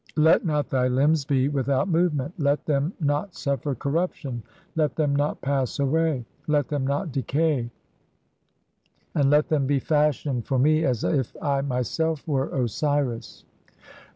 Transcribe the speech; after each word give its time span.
Let 0.17 0.43
not 0.43 0.71
thy 0.71 0.87
limbs 0.87 1.25
be 1.25 1.47
with 1.47 1.69
"out 1.69 1.87
movement; 1.87 2.33
let 2.39 2.65
them 2.65 2.91
not 2.99 3.35
suffer 3.35 3.75
corruption; 3.75 4.41
let 4.75 4.95
them 4.95 5.15
not 5.15 5.41
"pass 5.41 5.77
away; 5.77 6.25
let 6.47 6.69
them 6.69 6.87
not 6.87 7.11
decay; 7.11 7.69
and 9.13 9.29
let 9.29 9.49
them 9.49 9.67
be 9.67 9.77
fashioned 9.77 10.45
(3) 10.45 10.47
"for 10.47 10.57
me 10.57 10.85
as 10.85 11.03
if 11.03 11.35
I 11.39 11.61
myself 11.61 12.27
were 12.27 12.49
Osiris." 12.49 13.45